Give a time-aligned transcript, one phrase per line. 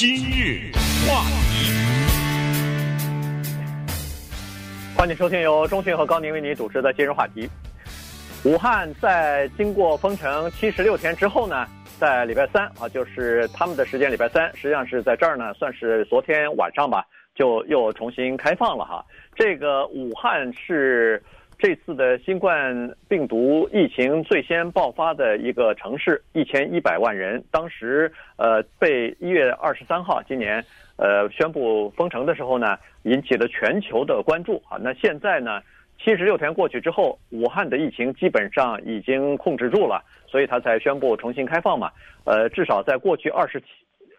[0.00, 0.72] 今日
[1.06, 1.70] 话题，
[4.96, 7.46] 欢迎收听由中讯和高宁为您主持的今日话题。
[8.42, 11.66] 武汉在经过封城七十六天之后呢，
[11.98, 17.04] 在礼拜三啊，就是他们的时间礼拜三，实际上是在这儿呢，算是昨天晚上吧，
[17.34, 19.04] 就又重新开放了哈。
[19.36, 21.22] 这个武汉是。
[21.60, 27.44] 这次的新冠病毒疫情最先爆发的一个城市，一千一百万人。
[27.50, 30.64] 当时，呃，被一月二十三号今年，
[30.96, 34.78] 呃，宣布封城的时候呢，引起了全球的关注啊。
[34.80, 35.60] 那现在呢，
[36.02, 41.90] 七十六天过去之后，武汉的疫情基本上已经控制住了，所以他才宣布重新开放嘛。
[42.24, 43.66] 呃，至少在过去二十七、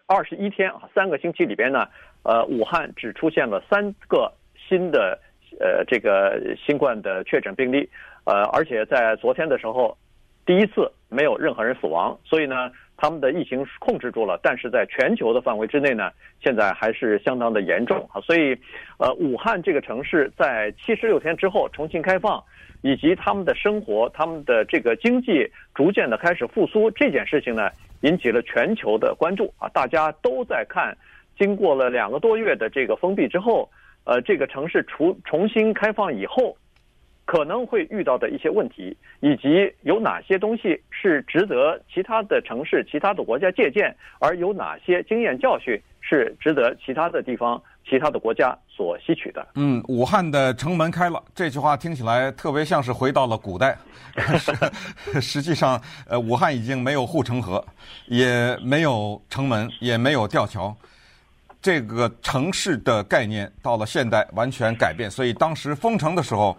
[0.06, 1.88] 二十一天，三个星期里边呢，
[2.22, 4.32] 呃，武汉只出现了三个
[4.68, 5.18] 新的。
[5.60, 7.88] 呃，这个新冠的确诊病例，
[8.24, 9.96] 呃，而且在昨天的时候，
[10.44, 14.38] 第一次没有任何人死亡，所以呢，他们的疫情控制住了。
[14.42, 16.10] 但是在全球的范围之内呢，
[16.42, 18.20] 现在还是相当的严重啊。
[18.22, 18.56] 所以，
[18.98, 22.42] 呃，武汉这个城市在七十六天之后重新开放，
[22.82, 29.68] 以及他们的生活、他们的这个经济逐渐的开始复苏这件事情呢，引起了全球的关注啊。
[29.68, 30.96] 大家都在看，
[31.38, 33.68] 经过了两个多月的这个封闭之后。
[34.04, 36.56] 呃，这个城市重重新开放以后，
[37.24, 49.46] 可能会遇到的一些问题，以及有哪些东西是值得其他的城市、其他的国家借鉴，而有哪些经验教训是值得其他的地方、其他的国家所吸取的。
[49.54, 53.78] 嗯，武汉的城门开了，这句话听起来特别像是回到了古代。
[55.22, 57.64] 实际上，呃，武汉已经没有护城河，
[58.08, 60.76] 也没有城门，也没有吊桥。
[61.62, 66.58] 这个城市的概念到了现代完全改变，所以当时封城的时候，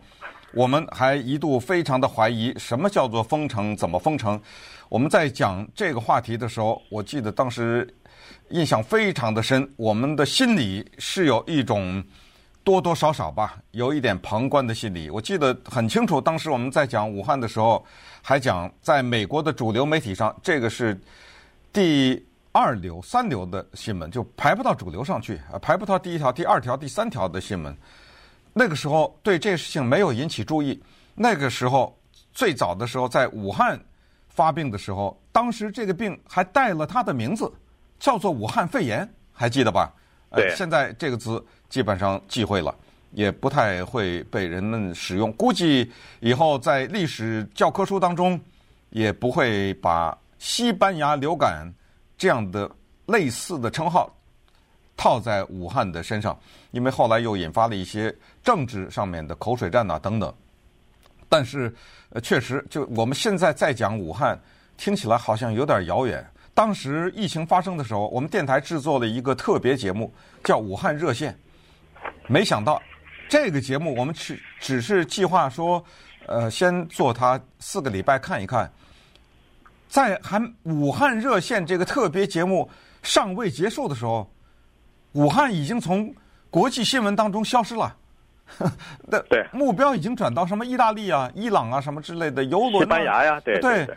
[0.53, 4.41] 我们还一度非常的怀疑什么叫做封城，怎么封城。
[4.87, 7.85] 我们在讲这个话题的时候，我记得当时
[8.51, 12.01] 印象非常的深，我们的心里是有一种
[12.63, 15.09] 多多少少吧，有一点旁观的心理。
[15.09, 17.85] 我记得很清楚，当时我们在讲武汉的时候，
[18.21, 20.97] 还讲在美国的主流媒体上，这个是
[21.73, 22.25] 第。
[22.53, 27.75] 二流、三流的新闻就排不到主流上去啊，排不到第一条、第二条、第三条的新闻。
[28.53, 30.79] 那个时候对这个事情没有引起注意。
[31.15, 31.97] 那个时候
[32.31, 33.79] 最早的时候，在武汉
[34.29, 37.51] 发病的时候，当时这个病还带了它的名字，
[37.99, 39.91] 叫做武汉肺炎，还记得吧？
[40.29, 40.49] 对。
[40.49, 42.73] 呃，现在这个字基本上忌讳了，
[43.13, 45.33] 也不太会被人们使用。
[45.33, 48.39] 估计以后在历史教科书当中，
[48.91, 51.67] 也不会把西班牙流感。
[52.17, 52.69] 这样的
[53.05, 54.13] 类似的称号
[54.95, 56.37] 套在武汉的身上，
[56.71, 60.33] 因为后来又引发了一些政治上面的口水战呐等等。
[61.27, 61.73] 但是，
[62.09, 64.39] 呃，确实，就我们现在在讲武汉，
[64.77, 66.23] 听起来好像有点遥远。
[66.53, 70.13] 当时疫情发生的时候，我们电台制作了一个特别节目，
[70.43, 71.33] 叫《武汉热线》。
[72.27, 72.79] 没想到，
[73.27, 75.83] 这个节目我们只只是计划说，
[76.27, 78.71] 呃，先做它四个礼拜看一看。
[79.93, 82.67] 在还武汉热线这个特别节目
[83.03, 84.27] 尚未结束的时候，
[85.11, 86.11] 武汉已经从
[86.49, 87.95] 国际新闻当中消失了。
[89.05, 93.87] 那对目标已经转到什么意大利啊、伊朗啊什么之类的游轮、啊、西班牙呀，对，对，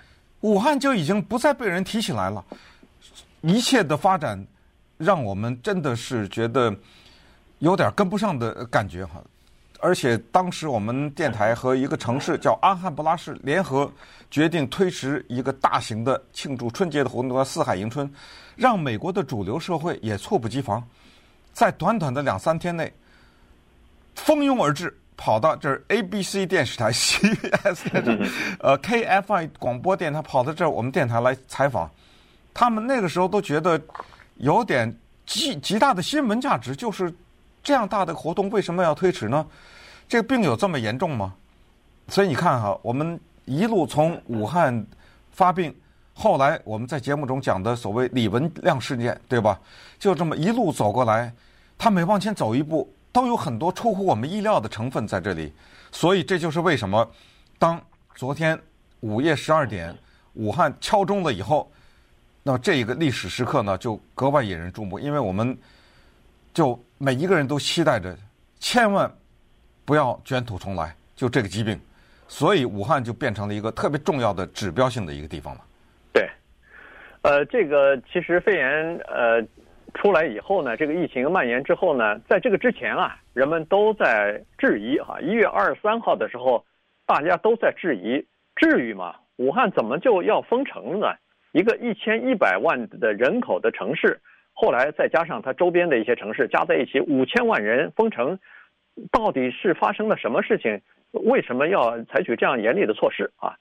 [0.42, 2.44] 武汉就已经不再被人提起来了。
[3.40, 4.46] 一切的发展
[4.98, 6.76] 让我们真的是觉得
[7.60, 9.24] 有点跟不上的感觉哈。
[9.80, 13.90] 而且当时我们电台和一个城市叫阿汉布拉市联合
[14.30, 18.10] 决定推迟一个大型的庆祝春节的活动，叫四海迎春，
[18.56, 20.82] 让美国的主流社会也猝不及防，
[21.52, 22.92] 在短短的两三天内
[24.14, 28.28] 蜂拥而至，跑到这 ABC 电视台、CBS
[28.60, 31.90] 呃 KFI 广播电台跑到这我们电台来采访，
[32.54, 33.80] 他们那个时候都觉得
[34.36, 37.12] 有点极极大的新闻价值，就是。
[37.66, 39.44] 这样大的活动为什么要推迟呢？
[40.06, 41.34] 这个病有这么严重吗？
[42.06, 44.86] 所以你看哈，我们一路从武汉
[45.32, 45.74] 发病，
[46.14, 49.58] 后来我们在节目中讲的所谓李文亮事件，对吧？
[49.98, 51.34] 就这么一路走过来，
[51.76, 55.52] 他每往前走一步，都有很多出乎我们意料的成分在这里。
[55.90, 57.04] 所以这就是为什么，
[57.58, 57.82] 当
[58.14, 58.56] 昨天
[59.00, 59.92] 午夜十二点
[60.34, 61.68] 武汉敲钟了以后，
[62.44, 65.58] 那这一个历史时刻呢，就格外引人注目，因为我们
[66.56, 66.82] 就。
[66.98, 68.16] 每一个人都期待着，
[68.58, 69.06] 千万
[69.84, 71.78] 不要卷土重来，就这个疾病，
[72.26, 75.60] 所以武汉就变成了一个特别重要的指标性的一个地方了。
[76.14, 76.26] 对，
[77.20, 79.42] 呃，这个其实肺炎呃
[79.92, 86.64] 出来以后呢，这个疫情蔓延之后呢，在这个之前啊，人们都在质疑哈，一月二十三号的时候，
[87.04, 89.14] 大家都在质疑，至于吗？
[89.36, 91.08] 武汉怎么就要封城呢？
[91.52, 94.18] 一个一千一百万的人口的城市。
[94.58, 98.38] 后来再加上它周边的一些城市加在一起，五千万人封城，
[99.12, 100.80] 到底是发生了什么事情？
[101.12, 103.54] 为什么要采取这样严厉的措施啊？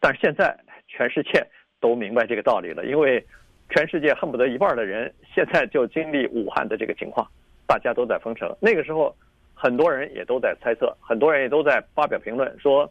[0.00, 0.58] 但是现在
[0.88, 1.46] 全世界
[1.80, 3.24] 都明白这个道理了，因为
[3.70, 7.24] 全世界恨不得一半的人现在就经历武汉的这个情况，
[7.64, 8.52] 大家都在封城。
[8.60, 9.14] 那个时候，
[9.54, 12.90] 很多人也都在猜测，很多人也都在发表评论说，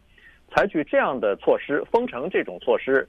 [0.55, 3.05] 采取这样的措施，封城这种措施，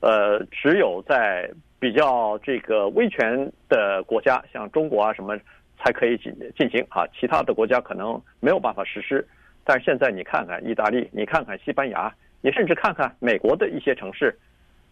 [0.00, 1.50] 呃，只有在
[1.84, 5.38] 比较这个威权的国家，像中国啊什么，
[5.78, 9.22] 才可以进进行啊，其他的国家可能没有办法实施。
[9.64, 12.10] 但是现在你看看意大利，你看看西班牙，
[12.40, 14.34] 你甚至看看美国的一些城市，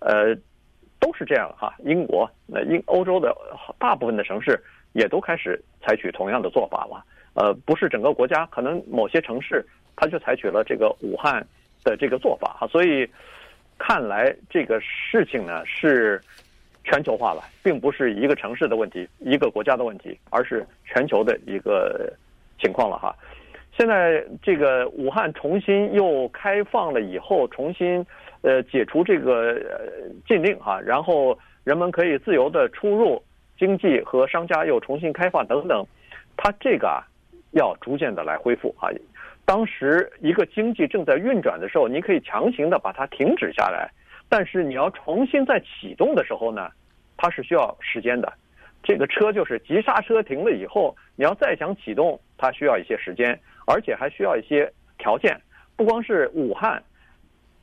[0.01, 0.37] 呃，
[1.01, 1.75] 都是这样哈。
[1.83, 3.35] 英国，那英欧洲的
[3.79, 4.63] 大部分的城市
[4.93, 7.03] 也都开始采取同样的做法了。
[7.33, 9.65] 呃，不是整个国家，可能某些城市
[9.97, 11.43] 它就采取了这个武汉
[11.85, 12.67] 的这个做法哈。
[12.67, 13.09] 所以
[13.79, 16.21] 看来这个事情呢是
[16.85, 22.13] 全球化了，并不是一个城市的问题，一个国家的问题，而是全球的一个
[22.61, 23.15] 情况了哈。
[23.77, 28.05] 现在这个武汉重新又开放了以后，重新
[28.43, 29.59] 呃解除这个
[30.27, 33.23] 禁令哈，然后人们可以自由的出入，
[33.59, 35.87] 经济和商家又重新开放等等，
[36.37, 37.01] 它这个啊
[37.53, 38.91] 要逐渐的来恢复啊。
[39.45, 43.91] 当时一个经济正在运转的时候，你可以强行的把它停止下来，
[44.33, 46.71] 但是你要重新再启动的时候呢，
[47.19, 48.33] 它是需要时间的。
[48.83, 53.39] 这个车就是急刹车停了以后，你要再想启动，它需要一些时间。
[53.67, 55.39] 而且还需要一些条件，
[55.77, 56.83] 不光是武汉，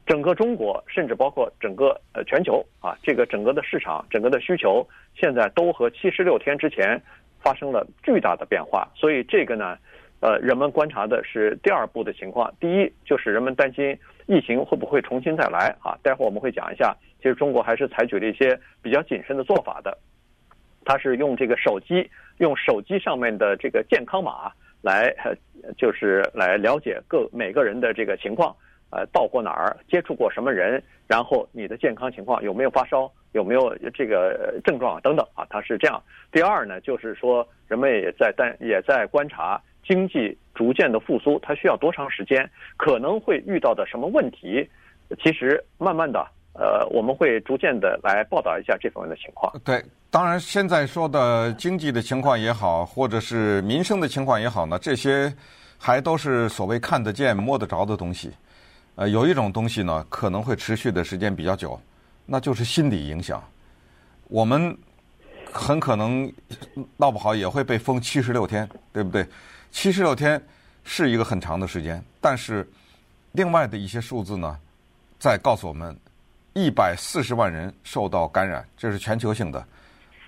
[0.06, 7.02] 整个中国，甚至包括整个呃全球啊，这个整个的市场、整个的需求，现在都和七十六天之前
[7.42, 8.88] 发生了巨大的变化。
[8.96, 9.76] 所以这个呢，
[10.22, 12.54] 呃，人们观察的是第二步的情况。
[12.60, 15.98] 第一就是人们担心疫情会不会重新再来啊？
[16.04, 19.98] 待会儿我们会讲一下，其实中国还是采取了一些比较谨慎的做法的，
[20.86, 24.52] 它是用这个手机，用手机上面的这个健康码。
[24.82, 25.14] 来，
[25.78, 28.56] 就是来了解各每个人的这个情况，
[28.92, 36.02] 呃，到过哪儿，接触过什么人，然后你的健康情况有没有发烧，有没有这个症状等等啊，它是这样。
[36.32, 42.48] 第二呢，就是说人们也在但也在观察经济逐渐的复苏，它需要多长时间，
[42.78, 44.70] 可能会遇到的什么问题，
[45.24, 46.24] 其实慢慢的。
[46.54, 49.52] 呃，我们会逐渐的来报道一下这方面的情况。
[49.64, 49.82] 对，
[50.12, 55.34] 当然现在说的经济的情况也好，或者是民生的情况也好呢，这些
[55.78, 58.32] 还都是所谓看得见、摸得着的东西。
[58.96, 61.80] 呃，有一种东西呢，可能会持续的时间比较久，
[62.26, 63.42] 那就是心理影响。
[64.28, 64.78] 我们
[65.50, 66.30] 很可能
[66.98, 69.26] 闹不好也会被封七十六天，对不对？
[69.72, 70.42] 七十六天
[70.84, 72.68] 是一个很长的时间，但是
[73.32, 74.58] 另外的一些数字呢，
[75.20, 75.98] 在告诉我们。
[76.54, 79.64] 一百四十万人受到感染，这是全球性的，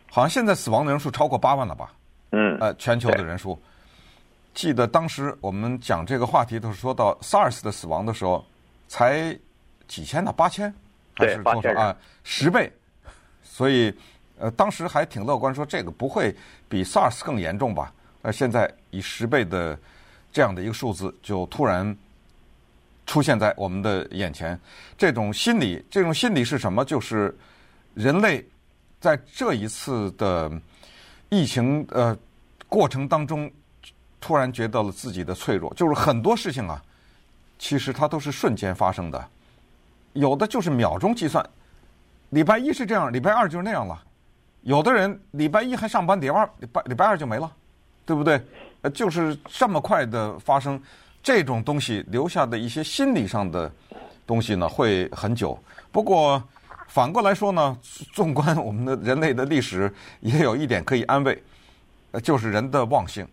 [0.09, 1.91] 好像现在死亡的人数超过八万了吧？
[2.29, 3.59] 嗯，呃，全球的人数。
[4.53, 8.45] 记得当时我们讲这个话题都是说到 SARS 的死亡的时候，
[8.87, 9.37] 才
[9.87, 10.31] 几千呢？
[10.31, 10.73] 八千
[11.15, 11.97] 还是多少啊？
[12.23, 12.71] 十倍。
[13.43, 13.93] 所以
[14.37, 16.33] 呃，当时还挺乐观，说这个不会
[16.69, 17.91] 比 SARS 更严重吧？
[18.21, 19.77] 呃，现在以十倍的
[20.31, 21.95] 这样的一个数字，就突然。
[23.07, 24.57] 出现在我们的眼前，
[24.97, 26.85] 这种心理，这种心理是什么？
[26.85, 27.35] 就是
[27.93, 28.47] 人类
[29.01, 30.49] 在这一次的
[31.27, 32.17] 疫情呃
[32.69, 33.51] 过程当中，
[34.21, 35.73] 突然觉得了自己的脆弱。
[35.73, 36.81] 就是很多事情啊，
[37.59, 39.27] 其实它都是瞬间发生的，
[40.13, 41.45] 有的就是秒钟计算。
[42.29, 44.01] 礼拜一是这样，礼拜二就是那样了。
[44.61, 47.51] 有的人礼拜一还上班，礼拜二礼拜礼拜二就没了，
[48.05, 48.41] 对不对？
[48.81, 50.81] 呃，就是这么快的发生。
[51.23, 53.71] 这种东西留下的一些心理上的
[54.25, 55.55] 东西呢，会很久。
[55.91, 56.41] 不过
[56.87, 57.77] 反过来说呢，
[58.11, 61.39] 纵观我们的人类的历史，也有一点可以安慰，
[62.23, 63.23] 就是人的忘性。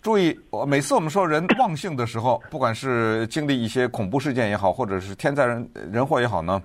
[0.00, 6.62] 注意，我每次我们说人忘性的时候，不管是经历一些恐怖事件也好，或者是天灾人人祸也好呢，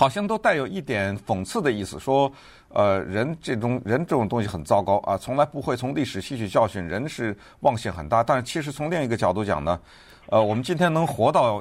[0.00, 2.32] 好像都带有一点讽刺的意思，说。
[2.72, 6.80] 呃，人这种人这种东西很糟糕啊，从来不会从历史吸取教训。
[6.86, 9.80] 人是忘性很大，但是其实从另一个角度讲呢，
[10.26, 11.60] 呃，我们今天能活到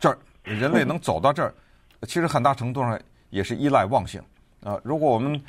[0.00, 1.54] 这儿，人类能走到这儿，
[2.08, 3.00] 其实很大程度上
[3.30, 4.20] 也是依赖忘性
[4.64, 4.76] 啊。
[4.82, 5.40] 如果我们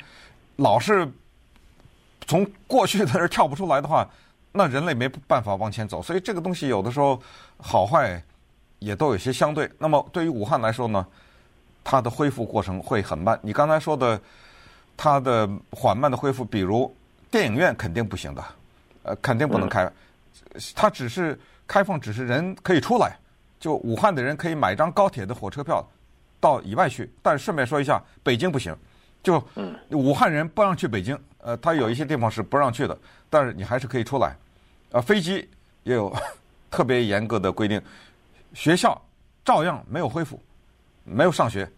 [0.54, 1.10] 老是
[2.24, 4.08] 从过去的那儿跳不出来的话，
[4.52, 6.00] 那人类没办法往前走。
[6.00, 7.20] 所以这个东西有的时候
[7.58, 8.22] 好坏
[8.78, 9.68] 也都有些相对。
[9.76, 11.04] 那么对于武汉来说呢，
[11.84, 13.38] 它的恢复过程会很慢。
[13.42, 14.20] 你刚才说的。
[14.96, 16.96] 它的缓慢的恢复，比如
[17.28, 18.44] 电影院肯定不行的，
[19.02, 19.90] 呃，肯定不能开。
[20.72, 21.36] 它只是
[21.66, 23.16] 开放，只是人可以出来，
[23.58, 25.84] 就武汉的人可以买张高铁的火车票
[26.38, 27.12] 到以外去。
[27.22, 28.72] 但顺便说一下，北京不行，
[29.20, 29.44] 就
[29.90, 32.96] 武汉人不让去北京，呃，它有一些地方是不让去的，
[33.28, 34.36] 但是你还是可以出来。
[34.92, 35.48] 呃，飞机
[35.82, 36.16] 也有
[36.70, 37.82] 特别严格的规定，
[38.52, 38.96] 学校
[39.44, 40.40] 照样没有恢复，
[41.04, 41.68] 没有上学。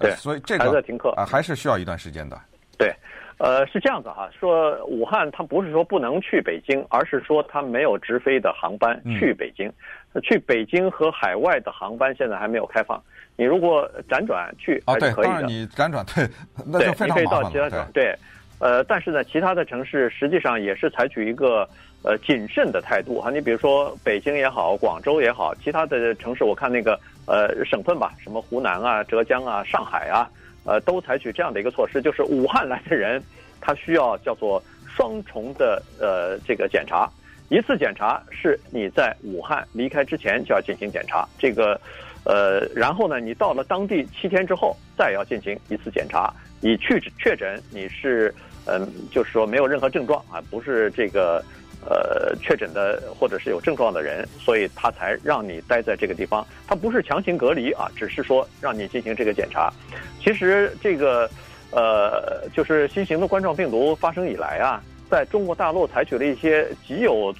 [0.00, 2.40] 对，所以这个还在停课啊，还是需要一段时间的。
[2.78, 2.94] 对，
[3.38, 9.68] 呃，是这样子哈，说武汉它不是说不能去北京，而是说它没有直飞的航班去北京。
[10.12, 13.02] 嗯、去北京和海外的航班现在还没有开放。
[13.36, 15.30] 你如果辗转去还是可以的。
[15.30, 16.28] 啊、对，当然你辗转对，
[16.64, 17.14] 那就非常麻烦了。
[17.14, 18.18] 对，你可以到其他城对，对，
[18.60, 21.68] 呃，但是呢，其他的城市实际上也是采取一个
[22.02, 23.30] 呃谨慎的态度哈。
[23.30, 30.28] 你比如说北京也好，广州也好，其他的城市我看那个呃省份吧，什么湖南啊、浙江啊、上海啊。
[30.64, 33.22] 呃，都采取这样的一个措施，就是武汉来的人，
[33.58, 37.08] 他需要叫做双重的呃这个检查，
[37.48, 41.80] 一次检查是你在武汉离开之前就要进行检查，这个
[42.24, 48.34] 呃，然后呢，你到了当地七天之后再要进行一次检查，以去确诊你是
[48.66, 51.42] 嗯、呃，就是说没有任何症状啊，不是这个。
[51.90, 56.46] 呃，确诊的或者是有症状的人，所以他才让你待在这个地方。
[56.66, 59.72] 他不是强行隔离啊，只是说让你进行这个检查。
[60.20, 61.30] 其实这个
[61.70, 67.34] 呃，就是新型的冠状病毒发生以来啊，在中国大陆采取了一些极有，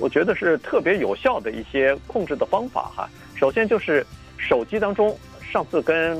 [0.00, 3.08] 我觉得是特别有效的一些控制的方法哈。
[3.36, 4.04] 首先就是
[4.36, 5.16] 手机当中，
[5.52, 6.16] 上次跟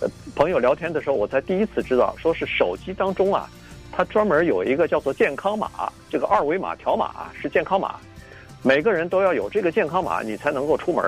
[0.00, 3.48] 呃朋友聊天的时候，我才第一次知道，说是手机当中啊。
[3.92, 5.68] 它专门有一个叫做健康码，
[6.10, 7.96] 这个二维码条码是健康码，
[8.62, 11.02] 每个人都要有这个健康码，你才能够出门。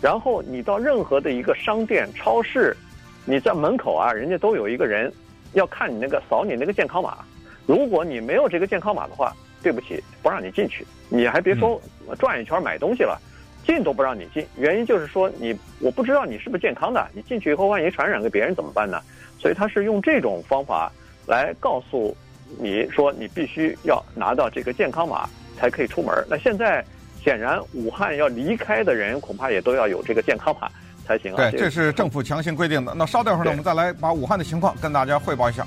[0.00, 2.76] 然后你到任何的一个商店、超市，
[3.24, 5.12] 你在门口啊，人家都有一个人
[5.52, 7.18] 要看你那个扫你那个健康码。
[7.66, 10.86] 如果你没有这个健康码的话，对不起，不让你进去。
[11.08, 11.80] 你还别说
[12.18, 13.20] 转一圈买东西了，
[13.66, 14.46] 进都不让你进。
[14.56, 19.02] 原因就是说你我不知道你是不是健康的，你进去以后万一传染给别人怎么办呢？
[19.38, 20.90] 所以他是用这种方法。
[21.30, 22.14] 来告诉
[22.58, 26.12] 你说，你必须要拿到这个健康码才可以出门。
[26.28, 26.84] 那现在
[27.22, 30.68] 显然武汉要离开的人恐怕也都要有这个健康码
[31.06, 31.36] 才行啊。
[31.36, 32.92] 对，这是政府强行规定的。
[32.96, 35.64] 那稍等会儿呢，我们再来把武汉的情况跟大家汇报一下。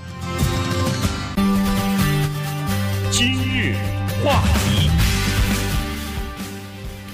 [3.10, 3.75] 今日
[4.22, 4.89] 话题，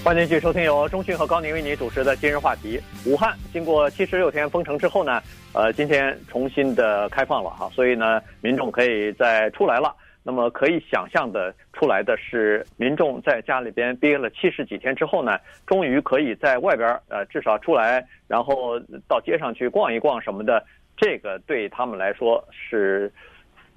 [0.10, 2.82] 欢迎继续收听由中讯和高宁为你主持的今日话题。
[3.06, 5.22] 武汉经过七十六天封城之后呢，
[5.54, 9.96] 呃，今天重新的开放了哈，所以呢，民众可以再出来了。
[10.24, 15.38] 那么可以想象的出来的是，民众在家里边憋了七十几天之后呢，
[15.68, 20.66] 终于可以在外边呃，至少出来，然后到街上去逛一逛什么的。
[20.98, 23.14] 这个对他们来说是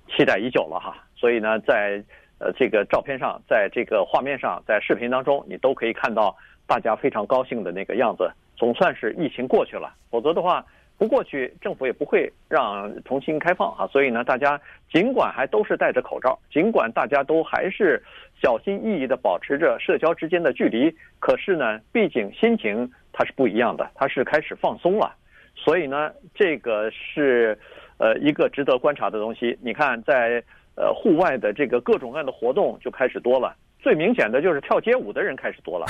[0.08, 0.96] 期待已久了哈。
[1.14, 2.02] 所以呢，在
[2.42, 8.30] 呃这个照片上，在这个画面上，在视频当中，你都可以看到大家非常高兴的那个样子。
[8.56, 10.64] 总算是疫情过去了，否则的话。
[10.98, 14.60] 不过去，政府也不会让重新开放啊，所以呢，大家
[14.92, 18.00] 尽管还都是戴着口罩，尽管大家都还是
[18.40, 25.12] 小心翼翼地保持着社交之间的距离，可是呢，毕竟心情它是不一样的，它是开始放松了，
[25.56, 27.58] 所以呢，这个是
[27.98, 29.58] 呃一个值得观察的东西。
[29.60, 30.40] 你看，在
[30.76, 35.86] 呃户外的这个各种各样的活动就开始多了，最明显的就是跳街舞的人开始多了，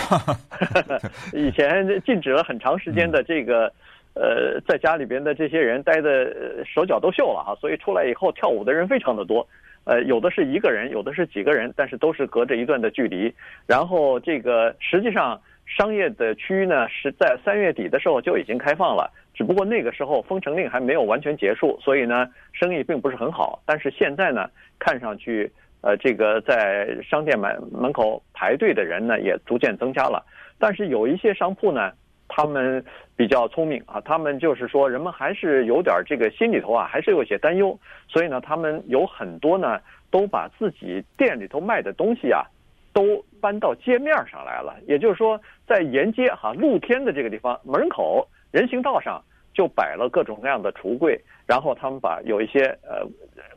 [1.32, 3.72] 以前禁止了很长时间的这个。
[4.14, 9.48] 呃，在家里边的这些人待的手脚都锈了哈，所以出来以后跳舞的人非常的多，
[9.84, 13.32] 呃，有的是一个人，有的是几个人，但是都是隔着一段的距离。
[13.66, 23.62] 然后这个实际上商业的区域呢，是在三月底的时候就已经开放了，只不过那个时候封城令还没有完全结束，所以呢，生意并不是很好。
[23.66, 24.48] 但是现在呢，
[24.78, 30.24] 看上去呃，这个在商店门门口排队的人呢，也逐渐增加了。
[30.58, 31.92] 但是有一些商铺呢。
[32.34, 32.82] 他们
[33.14, 39.78] 比较聪明啊，他们就是说，人们还是有点这个心里头啊，还是有些担忧，所以呢，他们有很多呢，
[40.10, 42.40] 都把自己店里头卖的东西啊，
[42.94, 44.74] 都搬到街面上来了。
[44.86, 49.20] 也就是说，在沿街哈露天的这个地方门口人行道上
[49.52, 53.04] 就摆了各种各样的橱柜，然后他们把有一些呃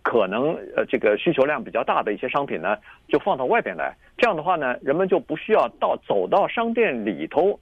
[0.02, 3.96] 可能呃这个需求量比较大的一些商品呢，就放到外边来。
[4.18, 7.60] 这样的话呢，人们就不需要到走到商店里头。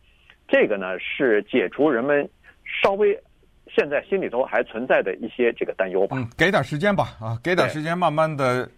[0.48, 2.30] 这个呢是解除人们
[2.82, 3.18] 稍微
[3.76, 6.18] 现在心里头还存在的一些这个担忧吧。
[6.20, 8.70] 嗯，给点时间吧，啊，给点时间，慢慢的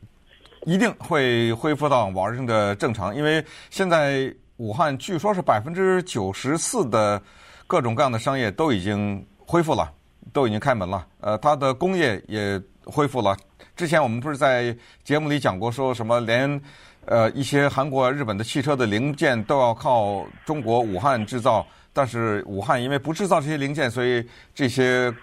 [0.65, 3.13] 一定会恢复到往日的正常。
[3.13, 7.21] 因为现在武汉据说是百分之九十四的
[7.67, 9.91] 各种各样的商业都已经恢复了，
[10.33, 11.05] 都已经开门了。
[11.19, 13.35] 呃，它的工业也恢复了。
[13.75, 16.61] 之前我们不是在节目里讲过，说什么连。
[17.07, 25.13] 呃，一些韩国、日本的汽车的零件都要靠中国武汉制造，但是武汉因为不制造这些零件，所以这些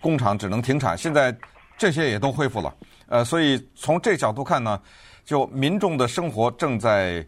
[0.00, 0.96] 工厂只能停产。
[0.96, 1.36] 现在
[1.76, 2.74] 这些也都恢复了，
[3.08, 4.80] 呃，所以从这角度看呢，
[5.22, 7.22] 就民众的生活正在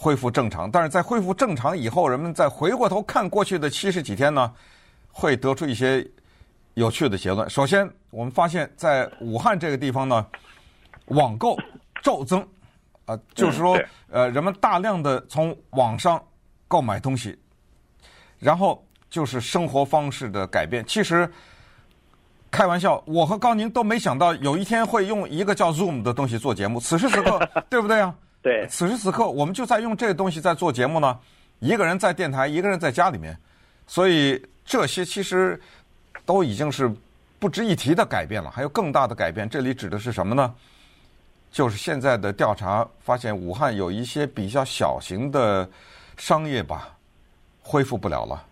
[0.00, 0.70] 恢复正常。
[0.70, 4.52] 但是在恢复正常以后，人们再回过头看过去的七十几天呢，
[5.10, 6.06] 会得出一些
[6.74, 7.50] 有趣的结论。
[7.50, 10.24] 首先，我们发现，在武汉这个地方呢，
[11.06, 11.56] 网购
[12.00, 12.46] 骤增，啊、
[13.06, 13.76] 呃，就是说，
[14.08, 16.22] 呃，人们大量的从网上
[16.68, 17.36] 购买东西，
[18.38, 20.84] 然后就是生活方式的改变。
[20.86, 21.28] 其实。
[22.50, 26.80] 开玩笑，我和高宁都没想到有一天会用一个叫 Zoom 的东西做节目。
[26.80, 27.38] 此时此刻，
[27.68, 28.14] 对不对啊？
[28.48, 28.66] 对。
[28.68, 31.18] 此时此刻，我们就在用这个东西在做节目呢。
[31.58, 33.36] 一个人在电台，一个人在家里面，
[33.86, 35.60] 所以这些其实
[36.24, 36.90] 都已经是
[37.38, 38.50] 不值一提的改变了。
[38.50, 40.54] 还有更大的改变，这里指的是什么呢？
[41.50, 45.68] 就是现在的调查发现，武汉有一些比较小型的
[46.16, 46.96] 商业吧，
[47.60, 48.44] 恢复不了了，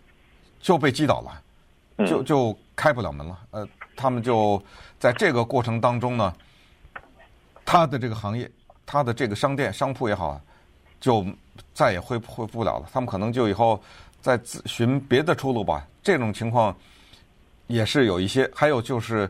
[0.61, 3.39] 就被击倒了，就就开不了门了。
[3.53, 3.69] 呃。
[3.99, 4.63] 他们就
[5.01, 6.31] 在这个过程当中呢，
[7.65, 8.47] 他的这个行业，
[8.87, 10.41] 他的这个商店、商铺也好，
[11.01, 11.27] 就
[11.75, 12.89] 再也恢恢复不了了。
[12.93, 13.83] 他们可能就以后
[14.23, 15.85] 再寻别的出路吧。
[16.03, 16.75] 这种情况
[17.67, 18.49] 也是有一些。
[18.55, 19.29] 还有就是，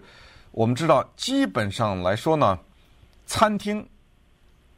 [0.50, 2.58] 我们知道，基本上来说呢，
[3.26, 3.84] 餐厅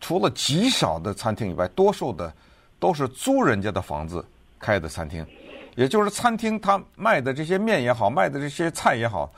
[0.00, 2.32] 除了极少的餐厅以外，多数的
[2.78, 4.24] 都是租人家的房子
[4.60, 5.26] 开的餐厅。
[5.74, 9.30] 也就是餐厅他卖的这些面也好，卖的这些菜也好。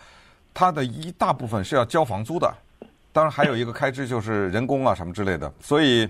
[0.52, 2.52] 它的一大部分是要交房租的，
[3.12, 5.52] 当然还有一个开支就是人工啊什么之类的。
[5.61, 6.09] 所以，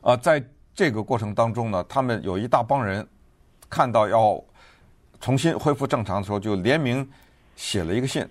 [0.00, 0.42] 啊，在
[0.74, 3.06] 这个过程当中呢，他们有一大帮人
[3.68, 4.42] 看到要
[5.20, 7.06] 重新恢复正常的时候，就联名
[7.56, 8.26] 写了一个信，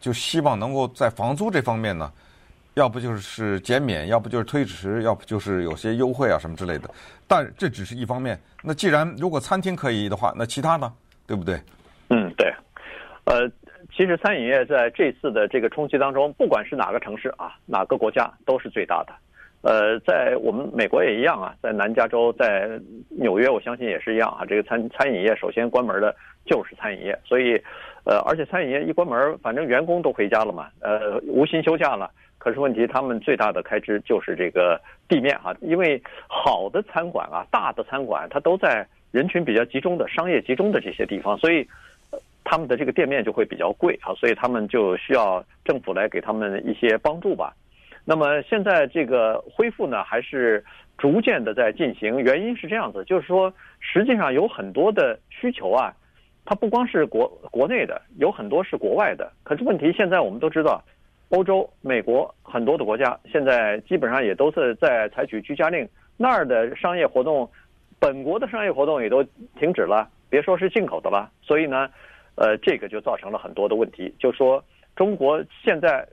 [0.00, 2.12] 就希望能够在房租这方面呢，
[2.74, 6.88] 要不就是减免，要不就是推迟，要不就是有些优惠啊什么之类的。
[7.26, 8.40] 但这只是一方面。
[8.62, 10.92] 那既然如果餐厅可以的话，那其他呢？
[11.26, 11.60] 对不对？
[12.10, 12.54] 嗯，对，
[13.24, 13.50] 呃。
[13.98, 19.12] 其实餐饮业在这次的这个冲击当中，不管是哪个城市啊，哪个国家都是最大的。
[19.62, 22.78] 呃，在我们美国也一样啊，在南加州、在
[23.08, 24.46] 纽约，我相信也是一样啊。
[24.46, 26.14] 这个餐餐饮业首先关门的
[26.46, 27.60] 就是餐饮业，所以，
[28.04, 32.08] 呃，而且餐饮业一关门，反正员工都回家了嘛，呃，无薪休假了。
[32.38, 41.66] 可是问题，他们最大的开支就是这个地面啊，因为好的餐馆啊，大的餐馆它都在人群比较集中的商业集中的这些地方，所以。
[42.50, 47.52] 他们的这个店面就会比较贵啊，所以他们就需要政府来给他们一些帮助吧。
[48.06, 50.64] 那么现在这个恢复呢，还是
[50.96, 52.18] 逐渐的在进行。
[52.18, 55.92] 原因是这样子，就是说实际上有很多的需求啊，
[56.46, 59.30] 它不光是国国内的，有很多是国外的。
[59.42, 60.82] 可是问题现在我们都知道，
[61.28, 67.46] 欧洲、美国很多的国家现在基本上也都是在采取居家令，那儿的商业活动，
[68.00, 69.22] 本国的商业活动也都
[69.58, 71.30] 停止了，别说是进口的了。
[71.42, 71.90] 所以呢。
[72.38, 74.14] 呃，这个就造成了很多的问题。
[74.18, 74.62] 就说
[74.94, 76.06] 中国现在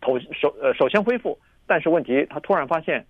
[0.00, 3.06] 头首呃首先恢复，但是问题他突然发现，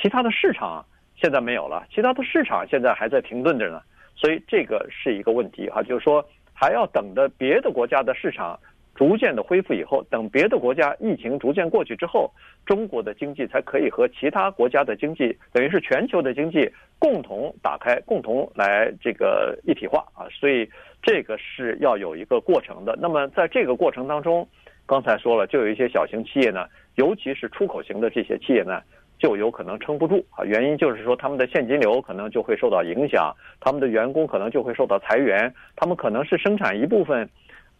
[0.00, 3.80] 其他的市场现在没有了，其他的市场现在还在停顿着呢。
[4.16, 8.58] 所以这个是一个问题哈，就是说还要等着别的国家的市场
[9.00, 12.30] 逐渐的恢复以后，等别的国家疫情逐渐过去之后，
[12.66, 20.28] 中国的经济才可以和其他国家的经济，等于是全球的经济共同打开，共同来这个一体化啊。
[20.38, 20.68] 所以。
[21.02, 22.94] 这个是要有一个过程的。
[23.00, 24.46] 那么在这个过程当中，
[24.84, 28.82] 刚才说了，就有一些小型企业呢，尤其是出口型的这些企业呢，
[29.18, 30.44] 就有可能撑不住啊。
[30.44, 37.26] 原因就是说，他们的现金流可能就会受到影响，他们的员工可能就会受到裁员，他们可能是生产一部分，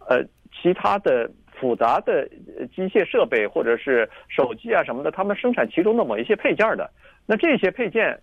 [0.08, 2.26] 呃，其他的复杂的
[2.74, 6.90] 机械设备或者是手机啊什么的，他们生产其中的某一些配件的。
[7.26, 8.18] 那这些配件，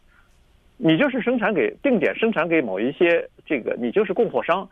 [0.78, 4.68] 你就是生产给定点生产给某一些这个，你就是供货商。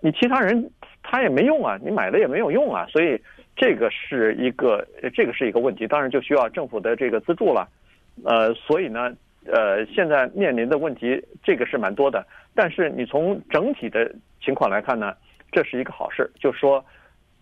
[0.00, 0.70] 你其他人
[1.02, 3.20] 他也没用啊，你买了也没有用啊，所以
[3.54, 7.68] 这个是一个这个是一个问题，当然就需要政府的这个资助了。
[8.24, 9.14] 呃，所以呢，
[9.46, 15.14] 呃，现在面临的问题这个是蛮多的，但是你从整体的情况来看呢，
[15.52, 16.84] 这是一个好事，就是说，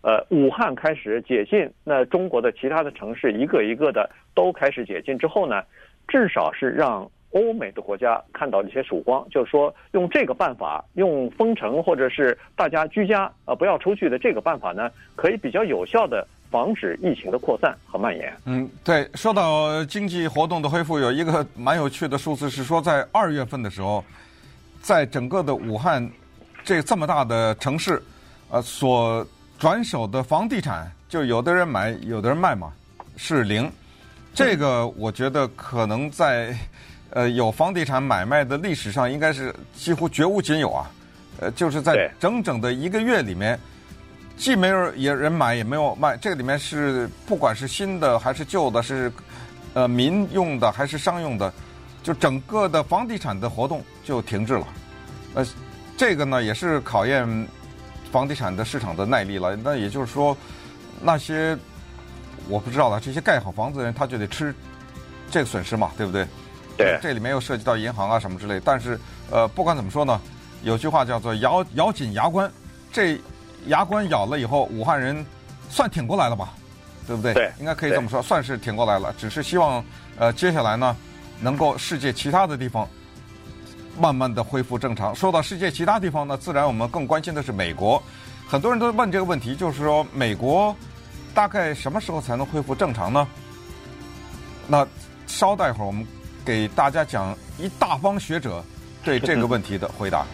[0.03, 5.63] 呃，武汉开始解禁，那中国的其他的城市一个一个的都开始解禁之后呢，
[6.09, 7.11] 至少是让。
[7.35, 18.33] 欧美的国家看到一些曙光，就是说用这个办法，用封城或者是大家居家呃不要出去的这个办法呢，可以比较有效的防止疫情的扩散和蔓延。
[18.47, 24.05] 嗯，对，说到经济活动的恢复，有一个蛮有趣的数字是说，在二月份的时候，
[24.81, 26.09] 在整个的武汉
[26.65, 28.03] 这这么大的城市，
[28.51, 29.27] 呃，所
[29.59, 32.73] 转手的房地产，就有的人买，有的人卖嘛，
[33.17, 33.71] 是零。
[34.35, 36.57] 这个我觉得可能在。
[37.11, 40.91] 呃，有房地产买卖的历史上应该是几乎绝无仅有啊，
[41.39, 43.57] 呃，就是在整整的一个月里面，
[44.37, 46.17] 既没有也人买，也没有卖。
[46.17, 49.13] 这个里面是不管是新的还是旧的，是
[49.75, 51.53] 呃民用的还是商用的，
[52.03, 54.67] 就整个的房地产的活动就停滞了。
[55.35, 55.47] 呃，
[55.97, 57.49] 这个呢也是考验
[58.11, 59.57] 房地产的市场的耐力了。
[59.57, 60.37] 那也就是说，
[61.01, 61.57] 那些
[62.49, 64.55] 我不知道了，这些盖好房子的人他就得吃
[65.31, 66.27] 这个损失嘛，对不对？
[66.77, 66.99] 对。
[67.03, 68.61] 这里面又涉及到银行啊什么之类。
[68.65, 68.99] 但是
[69.31, 70.21] 呃，不管怎么说呢，
[70.63, 72.51] 有句话叫做咬咬紧牙关，
[72.93, 73.19] 这。
[73.69, 75.25] 牙关咬了以后，武汉人
[75.71, 76.53] 算挺过来了吧，
[77.07, 77.33] 对不对？
[77.33, 79.11] 对，应该可以这么说，算是挺过来了。
[79.17, 79.83] 只是希望，
[80.19, 80.95] 呃，接下来呢，
[81.41, 82.87] 能够世界其他的地方
[83.99, 85.15] 慢慢的恢复正常。
[85.15, 88.03] 说到世界其他地方呢，自然我们更关心的是美国。
[88.47, 90.75] 很多人都问这个问题，就是说美国
[91.33, 93.27] 大概什么时候才能恢复正常呢？
[94.67, 94.87] 那
[95.27, 96.07] 稍待会儿，我们
[96.45, 98.65] 给大家讲一大帮学者
[99.03, 100.27] 对这个问题的回答。